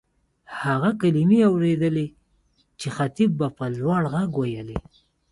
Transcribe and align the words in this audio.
هغه 0.61 0.89
کلیمې 1.01 1.39
اورېدلې 1.49 2.07
چې 2.79 2.87
خطیب 2.97 3.29
به 3.39 3.47
په 3.57 3.65
لوړ 3.79 4.01
غږ 4.13 4.31
وېلې. 4.39 4.77